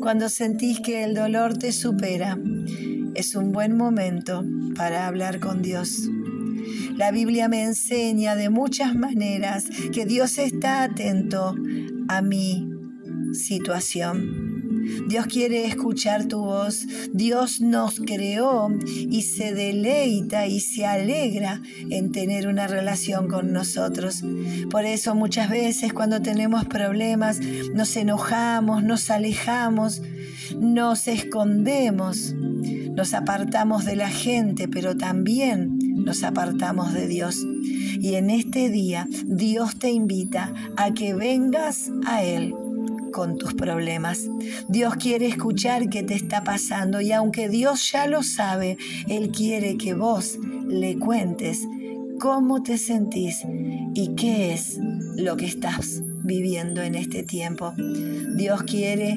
Cuando 0.00 0.28
sentís 0.28 0.80
que 0.80 1.02
el 1.02 1.14
dolor 1.14 1.56
te 1.56 1.72
supera, 1.72 2.38
es 3.14 3.34
un 3.34 3.52
buen 3.52 3.74
momento 3.74 4.44
para 4.76 5.06
hablar 5.06 5.40
con 5.40 5.62
Dios. 5.62 6.10
La 6.96 7.10
Biblia 7.10 7.48
me 7.48 7.64
enseña 7.64 8.36
de 8.36 8.50
muchas 8.50 8.94
maneras 8.94 9.64
que 9.92 10.04
Dios 10.04 10.36
está 10.36 10.82
atento 10.82 11.54
a 12.08 12.20
mi 12.20 12.70
situación. 13.32 14.53
Dios 15.08 15.26
quiere 15.26 15.66
escuchar 15.66 16.26
tu 16.26 16.38
voz. 16.38 16.86
Dios 17.12 17.60
nos 17.60 18.00
creó 18.00 18.68
y 18.86 19.22
se 19.22 19.54
deleita 19.54 20.46
y 20.46 20.60
se 20.60 20.86
alegra 20.86 21.62
en 21.90 22.12
tener 22.12 22.48
una 22.48 22.66
relación 22.66 23.28
con 23.28 23.52
nosotros. 23.52 24.22
Por 24.70 24.84
eso 24.84 25.14
muchas 25.14 25.50
veces 25.50 25.92
cuando 25.92 26.22
tenemos 26.22 26.64
problemas 26.66 27.40
nos 27.74 27.96
enojamos, 27.96 28.82
nos 28.82 29.10
alejamos, 29.10 30.02
nos 30.58 31.08
escondemos, 31.08 32.34
nos 32.34 33.14
apartamos 33.14 33.84
de 33.84 33.96
la 33.96 34.08
gente, 34.08 34.68
pero 34.68 34.96
también 34.96 35.78
nos 36.04 36.22
apartamos 36.22 36.92
de 36.92 37.06
Dios. 37.06 37.44
Y 38.00 38.14
en 38.14 38.30
este 38.30 38.68
día 38.68 39.08
Dios 39.24 39.78
te 39.78 39.90
invita 39.90 40.52
a 40.76 40.92
que 40.92 41.14
vengas 41.14 41.90
a 42.06 42.22
Él 42.22 42.54
con 43.14 43.38
tus 43.38 43.54
problemas. 43.54 44.28
Dios 44.68 44.96
quiere 44.96 45.26
escuchar 45.26 45.88
qué 45.88 46.02
te 46.02 46.14
está 46.14 46.42
pasando 46.42 47.00
y 47.00 47.12
aunque 47.12 47.48
Dios 47.48 47.92
ya 47.92 48.08
lo 48.08 48.24
sabe, 48.24 48.76
Él 49.08 49.30
quiere 49.30 49.76
que 49.76 49.94
vos 49.94 50.36
le 50.66 50.98
cuentes 50.98 51.60
cómo 52.18 52.62
te 52.62 52.76
sentís 52.76 53.42
y 53.94 54.14
qué 54.16 54.52
es 54.52 54.78
lo 55.16 55.36
que 55.36 55.46
estás 55.46 56.02
viviendo 56.24 56.82
en 56.82 56.94
este 56.96 57.22
tiempo. 57.22 57.74
Dios 57.76 58.64
quiere 58.64 59.16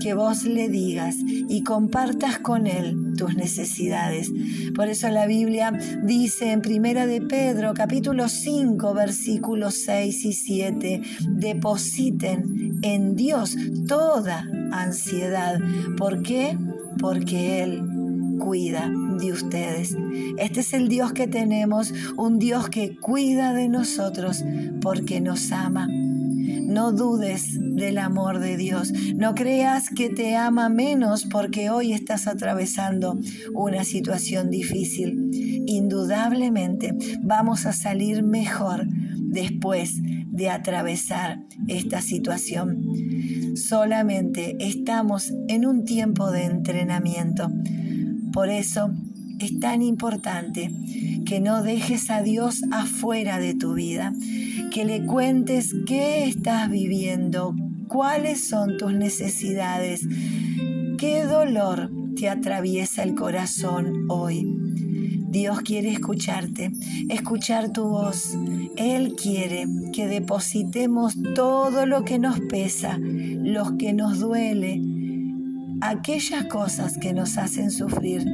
que 0.00 0.14
vos 0.14 0.44
le 0.44 0.68
digas 0.68 1.16
y 1.26 1.62
compartas 1.62 2.38
con 2.38 2.66
Él 2.66 3.14
tus 3.16 3.34
necesidades. 3.34 4.30
Por 4.74 4.88
eso 4.88 5.08
la 5.08 5.26
Biblia 5.26 5.72
dice 6.02 6.52
en 6.52 6.62
Primera 6.62 7.06
de 7.06 7.20
Pedro, 7.22 7.74
capítulo 7.74 8.28
5, 8.28 8.94
versículos 8.94 9.74
6 9.84 10.24
y 10.24 10.32
7, 10.32 11.02
depositen 11.28 12.78
en 12.82 13.14
Dios 13.16 13.56
toda 13.86 14.46
ansiedad. 14.72 15.58
¿Por 15.96 16.22
qué? 16.22 16.58
Porque 16.98 17.62
Él 17.62 17.82
cuida 18.38 18.90
de 19.18 19.32
ustedes. 19.32 19.96
Este 20.38 20.60
es 20.60 20.72
el 20.74 20.88
Dios 20.88 21.12
que 21.12 21.26
tenemos, 21.26 21.92
un 22.16 22.38
Dios 22.38 22.68
que 22.68 22.96
cuida 22.96 23.54
de 23.54 23.68
nosotros 23.68 24.44
porque 24.80 25.20
nos 25.20 25.52
ama. 25.52 25.88
No 26.62 26.92
dudes 26.92 27.58
del 27.58 27.98
amor 27.98 28.38
de 28.38 28.56
Dios. 28.56 28.92
No 29.14 29.34
creas 29.34 29.90
que 29.90 30.10
te 30.10 30.36
ama 30.36 30.68
menos 30.68 31.24
porque 31.24 31.70
hoy 31.70 31.92
estás 31.92 32.26
atravesando 32.26 33.18
una 33.54 33.84
situación 33.84 34.50
difícil. 34.50 35.30
Indudablemente 35.66 36.94
vamos 37.22 37.66
a 37.66 37.72
salir 37.72 38.22
mejor 38.22 38.86
después 38.88 40.00
de 40.02 40.50
atravesar 40.50 41.40
esta 41.66 42.00
situación. 42.00 42.82
Solamente 43.56 44.56
estamos 44.60 45.32
en 45.48 45.66
un 45.66 45.84
tiempo 45.84 46.30
de 46.30 46.44
entrenamiento. 46.44 47.50
Por 48.32 48.50
eso 48.50 48.90
es 49.38 49.58
tan 49.60 49.82
importante 49.82 50.70
que 51.24 51.40
no 51.40 51.62
dejes 51.62 52.10
a 52.10 52.22
Dios 52.22 52.62
afuera 52.70 53.38
de 53.38 53.54
tu 53.54 53.74
vida, 53.74 54.12
que 54.76 54.84
le 54.84 55.06
cuentes 55.06 55.74
qué 55.86 56.24
estás 56.24 56.68
viviendo, 56.68 57.54
cuáles 57.88 58.46
son 58.46 58.76
tus 58.76 58.92
necesidades, 58.92 60.06
qué 60.98 61.24
dolor 61.24 61.90
te 62.14 62.28
atraviesa 62.28 63.02
el 63.02 63.14
corazón 63.14 64.04
hoy. 64.10 64.44
Dios 65.30 65.62
quiere 65.62 65.92
escucharte, 65.92 66.72
escuchar 67.08 67.72
tu 67.72 67.84
voz. 67.84 68.36
Él 68.76 69.14
quiere 69.14 69.64
que 69.94 70.08
depositemos 70.08 71.16
todo 71.34 71.86
lo 71.86 72.04
que 72.04 72.18
nos 72.18 72.38
pesa, 72.40 72.98
lo 73.00 73.78
que 73.78 73.94
nos 73.94 74.18
duele, 74.18 74.82
aquellas 75.80 76.44
cosas 76.48 76.98
que 76.98 77.14
nos 77.14 77.38
hacen 77.38 77.70
sufrir. 77.70 78.26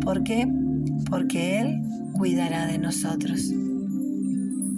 ¿Por 0.00 0.22
qué? 0.22 0.46
Porque 1.10 1.58
Él 1.58 1.82
cuidará 2.12 2.68
de 2.68 2.78
nosotros. 2.78 3.52